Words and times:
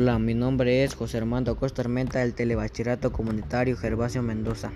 Hola, 0.00 0.20
mi 0.20 0.32
nombre 0.32 0.84
es 0.84 0.94
José 0.94 1.18
Armando 1.18 1.56
Costa 1.56 1.82
Armenta 1.82 2.20
del 2.20 2.32
Telebachillerato 2.32 3.10
Comunitario 3.10 3.76
Gervasio 3.76 4.22
Mendoza. 4.22 4.70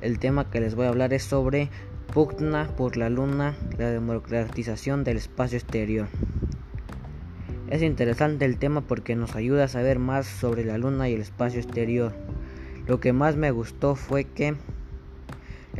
El 0.00 0.18
tema 0.18 0.48
que 0.48 0.58
les 0.58 0.74
voy 0.74 0.86
a 0.86 0.88
hablar 0.88 1.12
es 1.12 1.22
sobre 1.22 1.68
pugna 2.14 2.74
por 2.78 2.96
la 2.96 3.10
luna, 3.10 3.58
la 3.76 3.90
democratización 3.90 5.04
del 5.04 5.18
espacio 5.18 5.58
exterior. 5.58 6.08
Es 7.68 7.82
interesante 7.82 8.46
el 8.46 8.56
tema 8.56 8.80
porque 8.80 9.16
nos 9.16 9.36
ayuda 9.36 9.64
a 9.64 9.68
saber 9.68 9.98
más 9.98 10.26
sobre 10.26 10.64
la 10.64 10.78
luna 10.78 11.10
y 11.10 11.12
el 11.12 11.20
espacio 11.20 11.60
exterior. 11.60 12.14
Lo 12.86 13.00
que 13.00 13.12
más 13.12 13.36
me 13.36 13.50
gustó 13.50 13.96
fue 13.96 14.24
que 14.24 14.56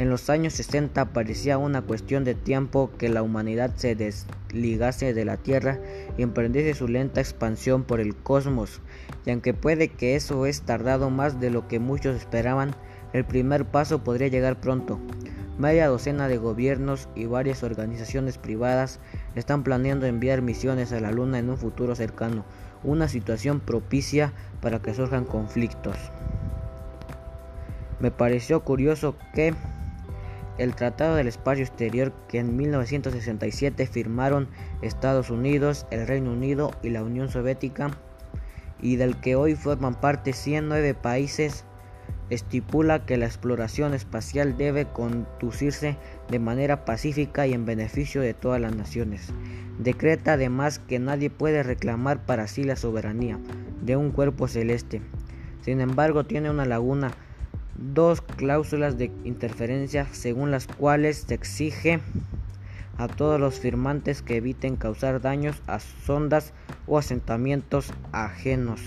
en 0.00 0.08
los 0.08 0.30
años 0.30 0.54
60 0.54 1.12
parecía 1.12 1.58
una 1.58 1.82
cuestión 1.82 2.24
de 2.24 2.34
tiempo 2.34 2.90
que 2.96 3.10
la 3.10 3.22
humanidad 3.22 3.72
se 3.76 3.94
desligase 3.94 5.12
de 5.12 5.26
la 5.26 5.36
Tierra 5.36 5.78
y 6.16 6.22
emprendiese 6.22 6.72
su 6.72 6.88
lenta 6.88 7.20
expansión 7.20 7.84
por 7.84 8.00
el 8.00 8.16
cosmos, 8.16 8.80
y 9.26 9.30
aunque 9.30 9.52
puede 9.52 9.88
que 9.88 10.16
eso 10.16 10.46
es 10.46 10.62
tardado 10.62 11.10
más 11.10 11.38
de 11.38 11.50
lo 11.50 11.68
que 11.68 11.80
muchos 11.80 12.16
esperaban, 12.16 12.74
el 13.12 13.26
primer 13.26 13.66
paso 13.66 14.02
podría 14.02 14.28
llegar 14.28 14.58
pronto. 14.58 14.98
Media 15.58 15.88
docena 15.88 16.28
de 16.28 16.38
gobiernos 16.38 17.10
y 17.14 17.26
varias 17.26 17.62
organizaciones 17.62 18.38
privadas 18.38 19.00
están 19.34 19.64
planeando 19.64 20.06
enviar 20.06 20.40
misiones 20.40 20.94
a 20.94 21.00
la 21.00 21.12
Luna 21.12 21.40
en 21.40 21.50
un 21.50 21.58
futuro 21.58 21.94
cercano, 21.94 22.46
una 22.84 23.06
situación 23.06 23.60
propicia 23.60 24.32
para 24.62 24.80
que 24.80 24.94
surjan 24.94 25.26
conflictos. 25.26 25.96
Me 27.98 28.10
pareció 28.10 28.64
curioso 28.64 29.14
que 29.34 29.52
el 30.58 30.74
Tratado 30.74 31.16
del 31.16 31.28
Espacio 31.28 31.64
Exterior 31.64 32.12
que 32.28 32.38
en 32.38 32.56
1967 32.56 33.86
firmaron 33.86 34.48
Estados 34.82 35.30
Unidos, 35.30 35.86
el 35.90 36.06
Reino 36.06 36.32
Unido 36.32 36.72
y 36.82 36.90
la 36.90 37.02
Unión 37.02 37.30
Soviética 37.30 37.90
y 38.82 38.96
del 38.96 39.20
que 39.20 39.36
hoy 39.36 39.54
forman 39.54 39.94
parte 39.94 40.32
109 40.32 40.94
países, 40.94 41.64
estipula 42.30 43.04
que 43.04 43.16
la 43.16 43.26
exploración 43.26 43.94
espacial 43.94 44.56
debe 44.56 44.86
conducirse 44.86 45.96
de 46.28 46.38
manera 46.38 46.84
pacífica 46.84 47.46
y 47.46 47.52
en 47.52 47.66
beneficio 47.66 48.20
de 48.20 48.34
todas 48.34 48.60
las 48.60 48.74
naciones. 48.74 49.32
Decreta 49.78 50.34
además 50.34 50.78
que 50.78 50.98
nadie 50.98 51.30
puede 51.30 51.62
reclamar 51.62 52.24
para 52.24 52.46
sí 52.46 52.64
la 52.64 52.76
soberanía 52.76 53.38
de 53.82 53.96
un 53.96 54.10
cuerpo 54.12 54.46
celeste. 54.46 55.02
Sin 55.62 55.80
embargo, 55.80 56.24
tiene 56.24 56.50
una 56.50 56.64
laguna 56.64 57.12
dos 57.76 58.20
cláusulas 58.20 58.98
de 58.98 59.10
interferencia 59.24 60.06
según 60.12 60.50
las 60.50 60.66
cuales 60.66 61.24
se 61.26 61.34
exige 61.34 62.00
a 62.98 63.08
todos 63.08 63.40
los 63.40 63.58
firmantes 63.58 64.20
que 64.22 64.36
eviten 64.36 64.76
causar 64.76 65.20
daños 65.20 65.62
a 65.66 65.80
sondas 65.80 66.52
o 66.86 66.98
asentamientos 66.98 67.92
ajenos. 68.12 68.80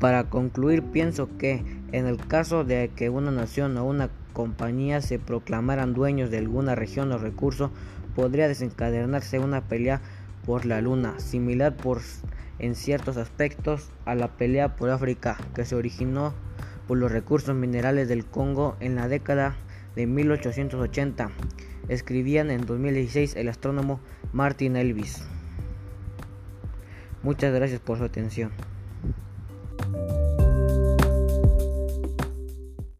Para 0.00 0.24
concluir, 0.24 0.82
pienso 0.82 1.28
que 1.38 1.62
en 1.92 2.06
el 2.06 2.16
caso 2.16 2.64
de 2.64 2.90
que 2.96 3.10
una 3.10 3.30
nación 3.30 3.76
o 3.76 3.84
una 3.84 4.08
compañía 4.32 5.02
se 5.02 5.18
proclamaran 5.18 5.92
dueños 5.92 6.30
de 6.30 6.38
alguna 6.38 6.74
región 6.74 7.12
o 7.12 7.18
recurso, 7.18 7.70
podría 8.16 8.48
desencadenarse 8.48 9.38
una 9.38 9.60
pelea 9.62 10.00
por 10.46 10.64
la 10.64 10.80
luna, 10.80 11.20
similar 11.20 11.76
por 11.76 12.00
en 12.60 12.74
ciertos 12.74 13.16
aspectos 13.16 13.90
a 14.04 14.14
la 14.14 14.36
pelea 14.36 14.76
por 14.76 14.90
África 14.90 15.36
que 15.54 15.64
se 15.64 15.74
originó 15.74 16.34
por 16.86 16.98
los 16.98 17.10
recursos 17.10 17.54
minerales 17.54 18.08
del 18.08 18.24
Congo 18.24 18.76
en 18.80 18.94
la 18.94 19.08
década 19.08 19.56
de 19.96 20.06
1880, 20.06 21.30
escribían 21.88 22.50
en 22.50 22.66
2016 22.66 23.36
el 23.36 23.48
astrónomo 23.48 24.00
Martin 24.32 24.76
Elvis. 24.76 25.24
Muchas 27.22 27.52
gracias 27.52 27.80
por 27.80 27.98
su 27.98 28.04
atención. 28.04 28.50